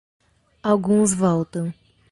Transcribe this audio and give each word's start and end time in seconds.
Alguns 0.63 1.13
voltam. 1.13 1.71